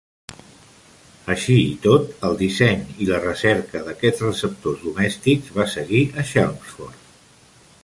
Així 1.33 1.57
i 1.65 1.75
tot, 1.83 2.09
el 2.29 2.37
disseny 2.39 2.81
i 3.05 3.09
la 3.11 3.21
recerca 3.27 3.83
d'aquests 3.89 4.25
receptors 4.27 4.83
domèstics 4.89 5.55
va 5.61 5.69
seguir 5.77 6.03
a 6.23 6.29
Chelmsford. 6.33 7.09